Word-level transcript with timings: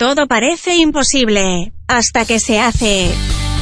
Todo 0.00 0.26
parece 0.26 0.76
imposible 0.76 1.74
hasta 1.86 2.24
que 2.24 2.40
se 2.40 2.58
hace. 2.58 3.10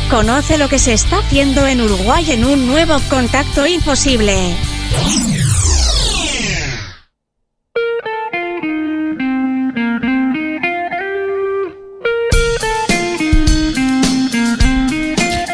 Conoce 0.08 0.56
lo 0.56 0.68
que 0.68 0.78
se 0.78 0.92
está 0.92 1.18
haciendo 1.18 1.66
en 1.66 1.80
Uruguay 1.80 2.30
en 2.30 2.44
un 2.44 2.68
nuevo 2.68 2.96
contacto 3.10 3.66
imposible. 3.66 4.36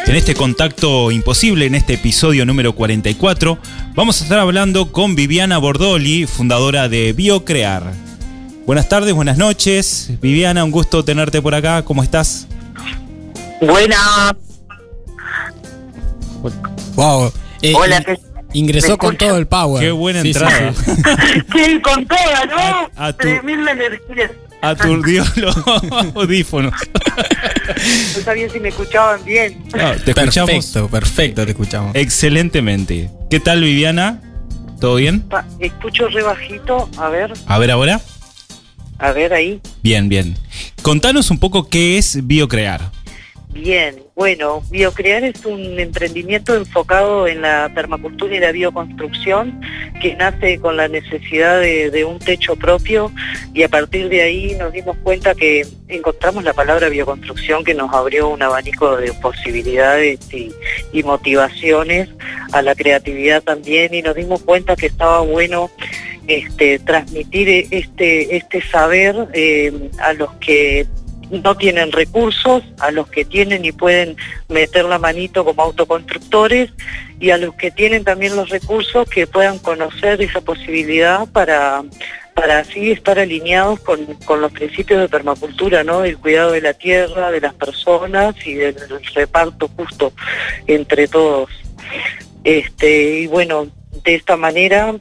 En 0.07 0.15
este 0.15 0.35
contacto 0.35 1.11
imposible, 1.11 1.65
en 1.65 1.77
este 1.77 1.95
episodio 1.95 2.45
número 2.45 2.75
44, 2.75 3.59
vamos 3.95 4.21
a 4.21 4.25
estar 4.25 4.39
hablando 4.39 4.93
con 4.93 5.17
Viviana 5.17 5.57
Bordoli, 5.57 6.27
fundadora 6.27 6.91
de 6.91 7.15
BioCrear. 7.15 8.14
Buenas 8.67 8.89
tardes, 8.89 9.13
buenas 9.13 9.37
noches. 9.37 10.11
Viviana, 10.23 10.65
un 10.65 10.71
gusto 10.71 11.05
tenerte 11.05 11.43
por 11.43 11.55
acá. 11.55 11.83
¿Cómo 11.85 12.03
estás? 12.03 12.47
Buena. 13.61 14.35
Wow. 16.95 17.33
Eh, 17.63 17.73
Hola, 17.77 17.99
in- 17.99 18.05
¿qué- 18.05 18.19
ingresó 18.55 18.93
¿me 18.93 18.99
con 18.99 19.17
todo 19.17 19.37
el 19.37 19.47
power. 19.47 19.83
Qué 19.83 19.91
buena 19.91 20.23
Sí, 20.23 20.29
entrada. 20.29 20.73
sí. 20.73 20.93
Sí, 21.53 21.81
con 21.81 22.07
toda, 22.07 22.47
¿no? 22.47 22.57
A- 22.97 23.07
a 23.09 23.13
tu- 23.13 23.19
Tremenda 23.19 23.73
energía. 23.73 24.31
Aturdió 24.63 25.25
los 25.37 25.57
audífonos. 26.15 26.73
No 28.17 28.23
sabía 28.23 28.49
si 28.49 28.61
me 28.61 28.69
escuchaban 28.71 29.23
bien. 29.25 29.63
Ah, 29.75 29.95
te 30.03 30.13
escuchamos 30.13 30.51
Perfecto, 30.51 30.89
perfecto, 30.89 31.45
te 31.45 31.51
escuchamos. 31.51 31.95
excelentemente. 31.95 33.11
¿Qué 33.29 33.41
tal, 33.41 33.61
Viviana? 33.63 34.23
¿Todo 34.81 34.97
bien? 34.97 35.21
Pa- 35.21 35.45
Escucho 35.61 36.09
re 36.09 36.23
bajito. 36.23 36.89
A 36.97 37.09
ver, 37.11 37.33
A 37.47 37.59
ver 37.59 37.71
ahora. 37.71 38.01
A 38.99 39.13
ver 39.13 39.33
ahí. 39.33 39.61
Bien, 39.83 40.09
bien. 40.09 40.37
Contanos 40.83 41.31
un 41.31 41.39
poco 41.39 41.69
qué 41.69 41.99
es 41.99 42.27
BioCrear. 42.27 42.91
Bien, 43.55 44.03
bueno, 44.17 44.65
Biocrear 44.69 45.23
es 45.23 45.45
un 45.45 45.79
emprendimiento 45.79 46.57
enfocado 46.57 47.29
en 47.29 47.41
la 47.41 47.71
permacultura 47.73 48.35
y 48.35 48.41
la 48.41 48.51
bioconstrucción 48.51 49.61
que 50.03 50.17
nace 50.17 50.59
con 50.59 50.77
la 50.77 50.89
necesidad 50.89 51.61
de, 51.61 51.93
de 51.93 52.05
un 52.05 52.19
techo 52.19 52.57
propio 52.57 53.13
y 53.55 53.63
a 53.63 53.69
partir 53.69 54.09
de 54.09 54.23
ahí 54.23 54.57
nos 54.59 54.73
dimos 54.73 54.97
cuenta 55.05 55.37
que 55.37 55.65
encontramos 55.87 56.43
la 56.43 56.53
palabra 56.53 56.89
bioconstrucción 56.89 57.63
que 57.63 57.75
nos 57.75 57.95
abrió 57.95 58.29
un 58.29 58.43
abanico 58.43 58.97
de 58.97 59.13
posibilidades 59.13 60.19
y, 60.35 60.53
y 60.93 61.05
motivaciones 61.05 62.09
a 62.51 62.61
la 62.61 62.75
creatividad 62.75 63.41
también 63.41 63.95
y 63.95 64.03
nos 64.03 64.17
dimos 64.17 64.43
cuenta 64.43 64.75
que 64.75 64.87
estaba 64.87 65.21
bueno 65.21 65.71
este, 66.27 66.79
transmitir 66.79 67.69
este, 67.71 68.37
este 68.37 68.63
saber 68.63 69.29
eh, 69.33 69.91
a 70.01 70.13
los 70.13 70.33
que 70.35 70.87
no 71.31 71.57
tienen 71.57 71.93
recursos, 71.93 72.63
a 72.81 72.91
los 72.91 73.09
que 73.09 73.25
tienen 73.25 73.65
y 73.65 73.73
pueden 73.73 74.17
meter 74.49 74.85
la 74.85 74.99
manito 74.99 75.45
como 75.45 75.63
autoconstructores 75.63 76.71
y 77.21 77.31
a 77.31 77.39
los 77.39 77.55
que 77.55 77.71
tienen 77.71 78.05
también 78.05 78.37
los 78.37 78.49
recursos 78.51 79.09
que 79.09 79.27
puedan 79.27 79.59
conocer 79.59 80.21
esa 80.21 80.41
posibilidad 80.41 81.27
para, 81.29 81.83
para 82.35 82.59
así 82.61 82.91
estar 82.91 83.19
alineados 83.19 83.81
con, 83.81 84.05
con 84.25 84.41
los 84.41 84.53
principios 84.53 85.01
de 85.01 85.09
permacultura, 85.09 85.85
¿no? 85.85 86.05
El 86.05 86.19
cuidado 86.19 86.53
de 86.53 86.61
la 86.61 86.75
tierra, 86.75 87.31
de 87.31 87.41
las 87.41 87.55
personas 87.55 88.35
y 88.47 88.55
del 88.55 88.77
reparto 89.15 89.69
justo 89.77 90.13
entre 90.67 91.09
todos. 91.09 91.51
Este, 92.45 93.21
y 93.21 93.27
bueno, 93.27 93.69
de 94.05 94.15
esta 94.15 94.37
manera 94.37 94.95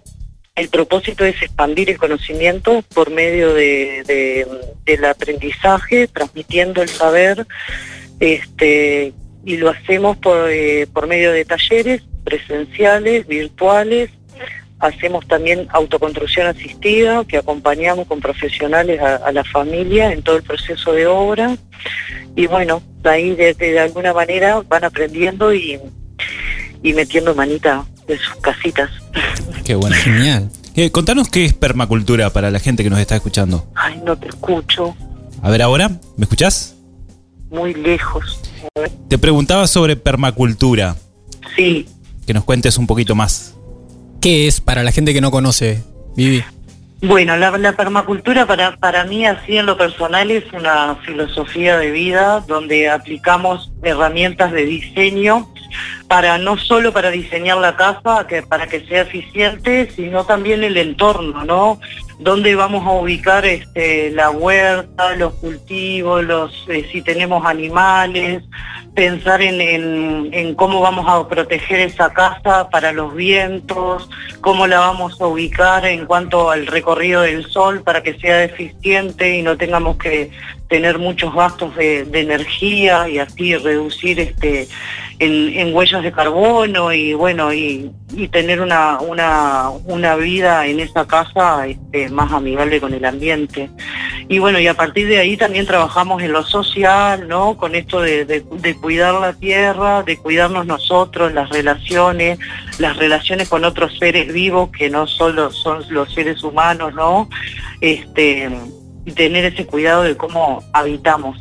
el 0.55 0.69
propósito 0.69 1.25
es 1.25 1.41
expandir 1.41 1.89
el 1.89 1.97
conocimiento 1.97 2.83
por 2.93 3.09
medio 3.09 3.53
de, 3.53 4.03
de- 4.05 4.47
del 4.85 5.05
aprendizaje, 5.05 6.07
transmitiendo 6.07 6.81
el 6.83 6.89
saber, 6.89 7.47
este, 8.19 9.13
y 9.45 9.57
lo 9.57 9.69
hacemos 9.69 10.17
por, 10.17 10.49
eh, 10.51 10.87
por 10.93 11.07
medio 11.07 11.31
de 11.31 11.45
talleres 11.45 12.03
presenciales, 12.23 13.25
virtuales. 13.27 14.11
Hacemos 14.79 15.25
también 15.27 15.67
autoconstrucción 15.71 16.45
asistida, 16.47 17.23
que 17.25 17.37
acompañamos 17.37 18.05
con 18.07 18.19
profesionales 18.19 18.99
a, 19.01 19.15
a 19.15 19.31
la 19.31 19.43
familia 19.45 20.11
en 20.11 20.21
todo 20.21 20.35
el 20.37 20.43
proceso 20.43 20.93
de 20.93 21.07
obra. 21.07 21.55
Y 22.35 22.47
bueno, 22.47 22.83
ahí 23.05 23.31
de 23.35 23.79
alguna 23.79 24.13
manera 24.13 24.61
van 24.67 24.83
aprendiendo 24.83 25.53
y, 25.53 25.79
y 26.83 26.93
metiendo 26.93 27.33
manita 27.33 27.85
de 28.07 28.17
sus 28.17 28.35
casitas. 28.35 28.91
Qué 29.65 29.75
bueno. 29.75 29.95
Genial. 29.95 30.49
Eh, 30.75 30.91
contanos 30.91 31.29
qué 31.29 31.45
es 31.45 31.53
permacultura 31.53 32.31
para 32.31 32.49
la 32.49 32.59
gente 32.59 32.83
que 32.83 32.89
nos 32.89 32.99
está 32.99 33.15
escuchando. 33.15 33.67
Ay, 33.75 34.01
no 34.03 34.15
te 34.17 34.27
escucho. 34.27 34.95
A 35.41 35.49
ver 35.49 35.61
ahora, 35.61 35.89
¿me 36.17 36.23
escuchás? 36.23 36.75
muy 37.51 37.73
lejos. 37.75 38.39
Te 39.07 39.17
preguntaba 39.19 39.67
sobre 39.67 39.95
permacultura. 39.95 40.95
Sí, 41.55 41.85
Que 42.25 42.33
nos 42.33 42.43
cuentes 42.45 42.79
un 42.79 42.87
poquito 42.87 43.13
más. 43.13 43.53
¿Qué 44.19 44.47
es 44.47 44.59
para 44.59 44.81
la 44.81 44.91
gente 44.91 45.13
que 45.13 45.21
no 45.21 45.29
conoce, 45.29 45.83
Vivi? 46.15 46.43
bueno, 47.03 47.35
la, 47.37 47.51
la 47.57 47.75
permacultura 47.75 48.47
para, 48.47 48.77
para 48.77 49.03
mí 49.03 49.25
así 49.25 49.57
en 49.57 49.65
lo 49.65 49.77
personal 49.77 50.31
es 50.31 50.45
una 50.53 50.95
filosofía 51.05 51.77
de 51.77 51.91
vida 51.91 52.43
donde 52.47 52.89
aplicamos 52.89 53.71
herramientas 53.83 54.51
de 54.53 54.65
diseño 54.65 55.47
no 56.21 56.57
solo 56.57 56.93
para 56.93 57.09
diseñar 57.09 57.57
la 57.57 57.75
casa, 57.75 58.27
para 58.47 58.67
que 58.67 58.81
sea 58.81 59.01
eficiente, 59.01 59.89
sino 59.95 60.25
también 60.25 60.63
el 60.63 60.77
entorno, 60.77 61.43
¿no? 61.43 61.79
Dónde 62.19 62.53
vamos 62.53 62.85
a 62.85 62.91
ubicar 62.91 63.45
este, 63.45 64.11
la 64.11 64.29
huerta, 64.29 65.15
los 65.15 65.33
cultivos, 65.33 66.23
los 66.23 66.65
eh, 66.69 66.87
si 66.91 67.01
tenemos 67.01 67.43
animales, 67.45 68.43
pensar 68.93 69.41
en, 69.41 70.53
cómo 70.53 70.81
vamos 70.81 71.07
a 71.09 71.27
proteger 71.27 71.79
esa 71.79 72.13
casa 72.13 72.69
para 72.69 72.91
los 72.91 73.15
vientos, 73.15 74.07
cómo 74.41 74.67
la 74.67 74.79
vamos 74.79 75.19
a 75.19 75.25
ubicar 75.25 75.83
en 75.87 76.05
cuanto 76.05 76.51
al 76.51 76.67
recorrido 76.67 77.21
del 77.21 77.47
sol 77.47 77.81
para 77.81 78.03
que 78.03 78.13
sea 78.19 78.43
eficiente 78.43 79.35
y 79.35 79.41
no 79.41 79.57
tengamos 79.57 79.97
que 79.97 80.29
tener 80.69 80.99
muchos 80.99 81.33
gastos 81.33 81.75
de, 81.75 82.05
de 82.05 82.21
energía 82.21 83.09
y 83.09 83.17
así 83.17 83.55
reducir 83.55 84.19
este 84.19 84.67
en, 85.19 85.49
en 85.57 85.75
huellas 85.75 86.02
de 86.03 86.11
carbono 86.11 86.91
y 86.93 87.13
bueno 87.13 87.53
y, 87.53 87.91
tener 88.31 88.61
una, 88.61 88.99
una, 88.99 89.69
una 89.85 90.15
vida 90.15 90.67
en 90.67 90.79
esa 90.79 91.07
casa 91.07 91.65
este, 91.65 92.09
más 92.09 92.31
amigable 92.31 92.79
con 92.79 92.93
el 92.93 93.03
ambiente. 93.05 93.69
Y 94.29 94.37
bueno, 94.37 94.59
y 94.59 94.67
a 94.67 94.75
partir 94.75 95.07
de 95.07 95.17
ahí 95.17 95.35
también 95.35 95.65
trabajamos 95.65 96.21
en 96.21 96.31
lo 96.31 96.43
social, 96.43 97.27
¿no? 97.27 97.57
Con 97.57 97.73
esto 97.73 98.01
de, 98.01 98.25
de- 98.25 98.43
de 98.51 98.75
cuidar 98.75 99.15
la 99.15 99.33
tierra, 99.33 100.03
de 100.03 100.17
cuidarnos 100.17 100.65
nosotros, 100.67 101.33
las 101.33 101.49
relaciones, 101.49 102.37
las 102.77 102.97
relaciones 102.97 103.49
con 103.49 103.65
otros 103.65 103.97
seres 103.97 104.31
vivos 104.31 104.69
que 104.69 104.89
no 104.91 105.07
solo 105.07 105.51
son 105.51 105.83
los 105.89 106.13
seres 106.13 106.43
humanos, 106.43 106.93
¿no? 106.93 107.27
Este, 107.81 108.49
y 109.05 109.11
tener 109.11 109.45
ese 109.45 109.65
cuidado 109.65 110.03
de 110.03 110.15
cómo 110.15 110.63
habitamos. 110.71 111.39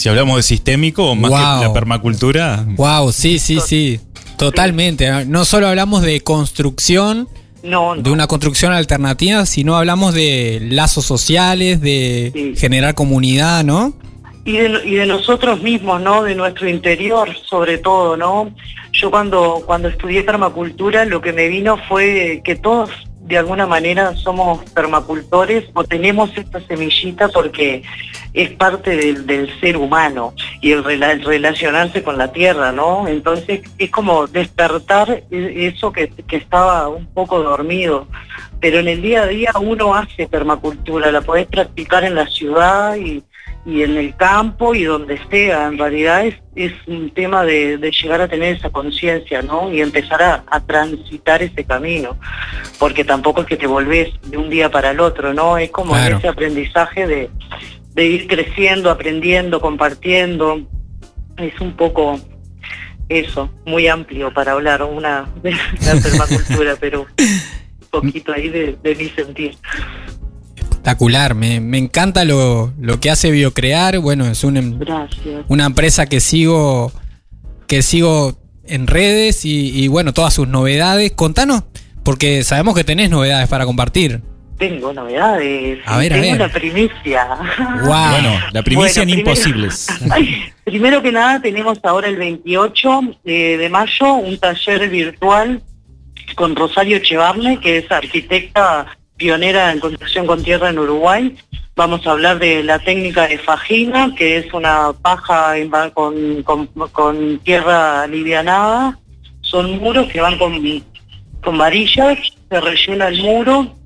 Si 0.00 0.08
hablamos 0.08 0.36
de 0.36 0.42
sistémico, 0.44 1.14
más 1.14 1.30
Wow. 1.30 1.60
que 1.60 1.66
la 1.66 1.72
permacultura. 1.74 2.64
Wow, 2.68 3.12
sí, 3.12 3.38
sí, 3.38 3.58
sí. 3.60 4.00
Totalmente. 4.38 5.26
No 5.26 5.44
solo 5.44 5.68
hablamos 5.68 6.00
de 6.00 6.22
construcción, 6.22 7.28
No, 7.62 7.94
no. 7.94 8.00
de 8.00 8.10
una 8.10 8.26
construcción 8.26 8.72
alternativa, 8.72 9.44
sino 9.44 9.76
hablamos 9.76 10.14
de 10.14 10.58
lazos 10.70 11.04
sociales, 11.04 11.82
de 11.82 12.30
Sí. 12.34 12.54
generar 12.56 12.94
comunidad, 12.94 13.62
¿no? 13.62 13.92
y 14.46 14.52
de, 14.52 14.80
y 14.86 14.94
de 14.94 15.04
nosotros 15.04 15.60
mismos, 15.62 16.00
¿no? 16.00 16.22
De 16.22 16.34
nuestro 16.34 16.66
interior, 16.66 17.28
sobre 17.46 17.76
todo, 17.76 18.16
¿no? 18.16 18.50
Yo 18.92 19.10
cuando, 19.10 19.62
cuando 19.66 19.88
estudié 19.88 20.22
permacultura, 20.22 21.04
lo 21.04 21.20
que 21.20 21.34
me 21.34 21.46
vino 21.48 21.76
fue 21.90 22.40
que 22.42 22.56
todos 22.56 22.88
de 23.30 23.38
alguna 23.38 23.64
manera 23.64 24.16
somos 24.16 24.68
permacultores 24.72 25.64
o 25.72 25.84
tenemos 25.84 26.36
esta 26.36 26.60
semillita 26.62 27.28
porque 27.28 27.84
es 28.34 28.50
parte 28.50 28.96
del, 28.96 29.48
ser 29.60 29.76
humano 29.76 30.34
y 30.60 30.72
el 30.72 30.82
relacionarse 30.82 32.02
con 32.02 32.18
la 32.18 32.32
tierra, 32.32 32.72
¿no? 32.72 33.06
Entonces 33.06 33.60
es 33.78 33.90
como 33.92 34.26
despertar 34.26 35.22
e- 35.30 35.68
eso 35.68 35.92
que, 35.92 36.08
que 36.08 36.36
estaba 36.36 36.88
un 36.88 37.06
poco 37.06 37.40
dormido. 37.40 38.08
Pero 38.58 38.80
en 38.80 38.88
el 38.88 39.00
día 39.00 39.22
a 39.22 39.26
día 39.26 39.52
uno 39.60 39.94
hace 39.94 40.26
permacultura, 40.26 41.12
la 41.12 41.20
podés 41.20 41.46
practicar 41.46 42.02
en 42.02 42.16
la 42.16 42.26
ciudad 42.26 42.96
y, 42.96 43.22
y 43.66 43.82
en 43.82 43.96
el 43.96 44.16
campo 44.16 44.74
y 44.74 44.84
donde 44.84 45.20
sea. 45.30 45.66
En 45.66 45.76
realidad 45.78 46.26
es, 46.26 46.36
es 46.54 46.72
un 46.86 47.10
tema 47.10 47.44
de, 47.44 47.76
de 47.78 47.90
llegar 47.90 48.20
a 48.20 48.28
tener 48.28 48.56
esa 48.56 48.70
conciencia, 48.70 49.42
¿no? 49.42 49.70
Y 49.72 49.80
empezar 49.80 50.22
a, 50.22 50.44
a 50.50 50.60
transitar 50.60 51.42
ese 51.42 51.64
camino. 51.64 52.16
Porque 52.78 53.04
tampoco 53.04 53.42
es 53.42 53.46
que 53.46 53.56
te 53.56 53.66
volvés 53.66 54.10
de 54.26 54.36
un 54.38 54.48
día 54.50 54.70
para 54.70 54.90
el 54.92 55.00
otro, 55.00 55.34
¿no? 55.34 55.58
Es 55.58 55.70
como 55.70 55.92
Claro. 55.94 56.16
ese 56.18 56.28
aprendizaje 56.28 57.06
de, 57.06 57.30
de 57.94 58.04
ir 58.06 58.26
creciendo, 58.26 58.90
aprendiendo, 58.90 59.60
compartiendo. 59.60 60.62
Es 61.36 61.60
un 61.60 61.72
poco 61.76 62.18
eso, 63.08 63.50
muy 63.66 63.88
amplio 63.88 64.32
para 64.32 64.52
hablar 64.52 64.82
una 64.84 65.28
de 65.42 65.50
la 65.52 66.00
permacultura, 66.02 66.76
pero 66.80 67.06
un 67.18 67.88
poquito 67.90 68.32
ahí 68.32 68.48
de, 68.48 68.76
de 68.82 68.94
mi 68.94 69.08
sentir. 69.10 69.56
Espectacular, 70.80 71.34
me, 71.34 71.60
me 71.60 71.76
encanta 71.76 72.24
lo, 72.24 72.72
lo, 72.80 73.00
que 73.00 73.10
hace 73.10 73.30
Biocrear. 73.30 73.98
Bueno, 73.98 74.26
es 74.26 74.44
una, 74.44 74.62
una 75.48 75.66
empresa 75.66 76.06
que 76.06 76.20
sigo, 76.20 76.90
que 77.66 77.82
sigo 77.82 78.38
en 78.64 78.86
redes 78.86 79.44
y, 79.44 79.78
y, 79.78 79.88
bueno, 79.88 80.14
todas 80.14 80.32
sus 80.32 80.48
novedades. 80.48 81.12
Contanos, 81.12 81.64
porque 82.02 82.42
sabemos 82.44 82.74
que 82.74 82.82
tenés 82.82 83.10
novedades 83.10 83.46
para 83.46 83.66
compartir. 83.66 84.22
Tengo 84.56 84.94
novedades. 84.94 85.80
A 85.84 85.98
ver, 85.98 86.12
tengo 86.12 86.24
a 86.24 86.30
ver. 86.30 86.40
la 86.40 86.48
primicia. 86.48 87.26
Wow. 87.82 87.84
Bueno, 88.12 88.40
la 88.52 88.62
primicia 88.62 89.02
Bueno, 89.02 89.12
en 89.18 89.22
primero- 89.24 89.30
Imposibles. 89.30 89.86
Primero 90.64 91.02
que 91.02 91.12
nada, 91.12 91.42
tenemos 91.42 91.78
ahora 91.82 92.08
el 92.08 92.16
28 92.16 93.00
de, 93.22 93.58
de 93.58 93.68
mayo 93.68 94.14
un 94.14 94.38
taller 94.38 94.88
virtual 94.88 95.62
con 96.36 96.56
Rosario 96.56 96.96
Echevarne, 96.96 97.60
que 97.60 97.78
es 97.78 97.90
arquitecta 97.92 98.86
pionera 99.20 99.70
en 99.70 99.80
construcción 99.80 100.26
con 100.26 100.42
tierra 100.42 100.70
en 100.70 100.78
Uruguay. 100.78 101.36
Vamos 101.76 102.06
a 102.06 102.12
hablar 102.12 102.38
de 102.38 102.64
la 102.64 102.78
técnica 102.78 103.28
de 103.28 103.36
fajina, 103.38 104.14
que 104.16 104.38
es 104.38 104.52
una 104.54 104.92
paja 105.02 105.52
con, 105.92 106.42
con- 106.42 107.38
tierra 107.44 108.02
alivianada. 108.02 108.98
Son 109.42 109.78
muros 109.78 110.10
que 110.10 110.22
van 110.22 110.38
con, 110.38 110.58
con 111.42 111.58
varillas, 111.58 112.18
se 112.48 112.60
rellena 112.60 113.08
el 113.08 113.22
muro. 113.22 113.76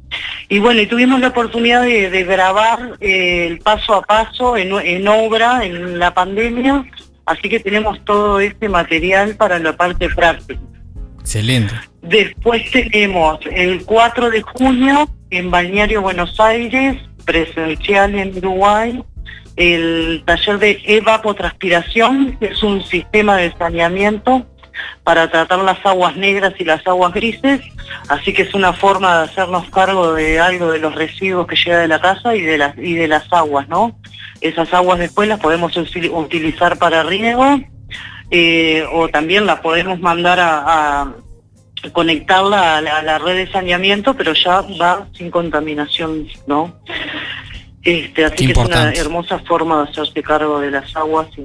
Y 0.48 0.60
bueno, 0.60 0.80
y 0.82 0.86
tuvimos 0.86 1.18
la 1.18 1.28
oportunidad 1.28 1.82
de, 1.82 2.22
grabar 2.22 2.96
eh, 3.00 3.48
el 3.48 3.58
paso 3.58 3.94
a 3.94 4.02
paso 4.02 4.56
en 4.56 5.08
obra 5.08 5.64
en 5.64 5.98
la 5.98 6.14
pandemia, 6.14 6.84
así 7.26 7.48
que 7.48 7.58
tenemos 7.58 8.04
todo 8.04 8.38
este 8.38 8.68
material 8.68 9.34
para 9.34 9.58
la 9.58 9.72
parte 9.72 10.08
práctica. 10.10 10.60
Excelente. 11.24 11.74
Después 12.02 12.70
tenemos 12.70 13.40
el 13.50 13.82
4 13.86 14.30
de 14.30 14.42
junio 14.42 15.08
en 15.30 15.50
Balneario 15.50 16.02
Buenos 16.02 16.38
Aires, 16.38 17.00
presencial 17.24 18.14
en 18.14 18.36
Uruguay, 18.36 19.02
el 19.56 20.22
taller 20.26 20.58
de 20.58 20.82
evapotranspiración, 20.84 22.36
que 22.38 22.48
es 22.48 22.62
un 22.62 22.84
sistema 22.84 23.38
de 23.38 23.54
saneamiento 23.56 24.46
para 25.02 25.30
tratar 25.30 25.60
las 25.60 25.84
aguas 25.86 26.14
negras 26.14 26.52
y 26.58 26.64
las 26.64 26.86
aguas 26.86 27.14
grises, 27.14 27.62
así 28.08 28.34
que 28.34 28.42
es 28.42 28.52
una 28.52 28.74
forma 28.74 29.16
de 29.16 29.24
hacernos 29.24 29.70
cargo 29.70 30.12
de 30.12 30.40
algo 30.40 30.70
de 30.72 30.78
los 30.78 30.94
residuos 30.94 31.46
que 31.46 31.56
llega 31.56 31.78
de 31.78 31.88
la 31.88 32.02
casa 32.02 32.36
y 32.36 32.42
de 32.42 32.58
las 32.58 32.76
y 32.76 32.94
de 32.94 33.08
las 33.08 33.32
aguas, 33.32 33.66
¿no? 33.68 33.98
Esas 34.42 34.74
aguas 34.74 34.98
después 34.98 35.26
las 35.26 35.40
podemos 35.40 35.74
utilizar 35.74 36.76
para 36.76 37.02
riego 37.02 37.60
eh, 38.36 38.84
o 38.92 39.08
también 39.08 39.46
las 39.46 39.60
podemos 39.60 40.00
mandar 40.00 40.40
a, 40.40 41.02
a 41.02 41.14
conectarla 41.92 42.78
a 42.78 42.80
la, 42.80 42.98
a 42.98 43.02
la 43.04 43.18
red 43.18 43.36
de 43.36 43.52
saneamiento, 43.52 44.14
pero 44.14 44.32
ya 44.32 44.60
va 44.80 45.06
sin 45.12 45.30
contaminación, 45.30 46.26
¿no? 46.48 46.74
Este, 47.84 48.24
así 48.24 48.48
Qué 48.48 48.52
que 48.52 48.60
es 48.60 48.66
una 48.66 48.90
hermosa 48.92 49.38
forma 49.38 49.84
de 49.84 49.90
hacerse 49.90 50.20
cargo 50.20 50.58
de 50.58 50.72
las 50.72 50.96
aguas 50.96 51.28
y, 51.38 51.42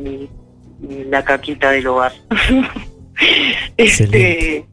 y 0.83 1.03
la 1.11 1.23
caquita 1.23 1.69
del 1.69 1.85
hogar. 1.85 2.13
este, 3.77 4.65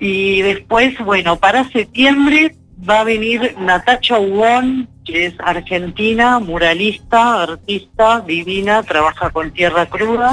y 0.00 0.42
después, 0.42 0.98
bueno, 0.98 1.38
para 1.38 1.62
septiembre 1.70 2.56
va 2.90 3.02
a 3.02 3.04
venir 3.04 3.54
Natacha 3.60 4.18
Ubón, 4.18 4.88
que 5.04 5.26
es 5.26 5.34
argentina, 5.38 6.40
muralista, 6.40 7.44
artista, 7.44 8.18
divina, 8.18 8.82
trabaja 8.82 9.30
con 9.30 9.52
tierra 9.52 9.86
cruda 9.86 10.32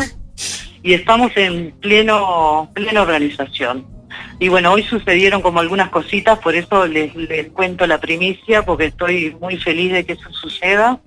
y 0.84 0.94
estamos 0.94 1.32
en 1.36 1.72
pleno 1.80 2.70
plena 2.74 3.02
organización. 3.02 3.86
Y 4.40 4.48
bueno, 4.48 4.72
hoy 4.72 4.84
sucedieron 4.84 5.42
como 5.42 5.60
algunas 5.60 5.90
cositas, 5.90 6.40
por 6.40 6.56
eso 6.56 6.88
les, 6.88 7.14
les 7.16 7.50
cuento 7.50 7.86
la 7.86 8.00
primicia, 8.00 8.64
porque 8.64 8.86
estoy 8.86 9.36
muy 9.40 9.58
feliz 9.58 9.92
de 9.92 10.06
que 10.06 10.14
eso 10.14 10.32
suceda. 10.32 11.00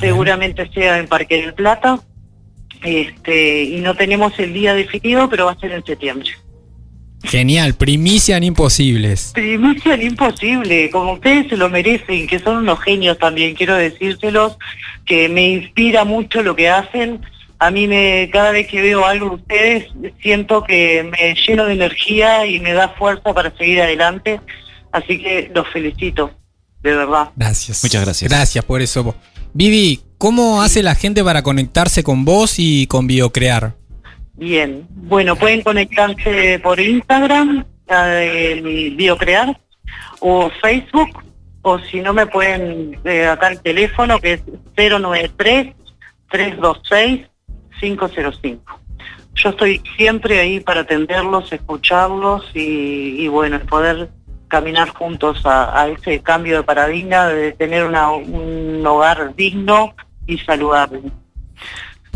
Seguramente 0.00 0.70
sea 0.72 0.98
en 0.98 1.06
Parque 1.06 1.40
del 1.40 1.54
Plata, 1.54 2.00
este, 2.82 3.64
y 3.64 3.80
no 3.80 3.94
tenemos 3.94 4.38
el 4.38 4.52
día 4.52 4.74
definido, 4.74 5.28
pero 5.28 5.46
va 5.46 5.52
a 5.52 5.58
ser 5.58 5.72
en 5.72 5.84
septiembre. 5.84 6.30
Genial, 7.24 7.74
primicia 7.74 8.36
en 8.36 8.44
Imposibles. 8.44 9.32
Primicia 9.34 9.94
en 9.94 10.02
imposible, 10.02 10.90
como 10.90 11.14
ustedes 11.14 11.48
se 11.48 11.56
lo 11.56 11.68
merecen, 11.68 12.26
que 12.26 12.38
son 12.38 12.58
unos 12.58 12.80
genios 12.80 13.18
también, 13.18 13.54
quiero 13.54 13.74
decírselos, 13.74 14.56
que 15.04 15.28
me 15.28 15.48
inspira 15.48 16.04
mucho 16.04 16.42
lo 16.42 16.54
que 16.54 16.68
hacen. 16.68 17.20
A 17.58 17.70
mí 17.70 17.86
me, 17.86 18.28
cada 18.32 18.50
vez 18.50 18.66
que 18.66 18.82
veo 18.82 19.06
algo 19.06 19.30
de 19.30 19.34
ustedes, 19.36 19.86
siento 20.20 20.62
que 20.62 21.02
me 21.10 21.34
lleno 21.34 21.64
de 21.64 21.72
energía 21.72 22.46
y 22.46 22.60
me 22.60 22.72
da 22.72 22.90
fuerza 22.90 23.32
para 23.32 23.56
seguir 23.56 23.80
adelante. 23.80 24.40
Así 24.92 25.18
que 25.18 25.50
los 25.54 25.66
felicito, 25.68 26.30
de 26.82 26.94
verdad. 26.94 27.30
Gracias. 27.34 27.82
Muchas 27.82 28.04
gracias. 28.04 28.30
Gracias 28.30 28.64
por 28.64 28.82
eso. 28.82 29.14
Vivi, 29.54 30.00
¿cómo 30.18 30.60
hace 30.62 30.82
la 30.82 30.94
gente 30.94 31.24
para 31.24 31.42
conectarse 31.42 32.02
con 32.02 32.24
vos 32.26 32.56
y 32.58 32.86
con 32.86 33.06
Biocrear? 33.06 33.74
Bien, 34.34 34.86
bueno, 34.90 35.34
pueden 35.34 35.62
conectarse 35.62 36.58
por 36.62 36.78
Instagram, 36.78 37.64
eh, 37.88 38.92
Biocrear, 38.96 39.58
o 40.20 40.50
Facebook, 40.60 41.24
o 41.62 41.78
si 41.78 42.00
no 42.00 42.12
me 42.12 42.26
pueden 42.26 42.98
eh, 43.04 43.26
acá 43.26 43.48
el 43.48 43.60
teléfono 43.60 44.18
que 44.20 44.34
es 44.34 44.42
093-326-505. 47.80 48.60
Yo 49.34 49.50
estoy 49.50 49.82
siempre 49.96 50.40
ahí 50.40 50.60
para 50.60 50.80
atenderlos, 50.80 51.52
escucharlos 51.52 52.50
y, 52.54 53.28
bueno, 53.28 53.60
poder 53.60 54.08
caminar 54.48 54.88
juntos 54.90 55.44
a, 55.44 55.78
a 55.78 55.88
ese 55.88 56.20
cambio 56.20 56.58
de 56.58 56.62
paradigma 56.62 57.26
de 57.26 57.52
tener 57.52 57.84
un 57.84 58.86
hogar 58.86 59.34
digno 59.36 59.94
y 60.26 60.38
saludable. 60.38 61.02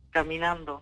caminando. 0.09 0.81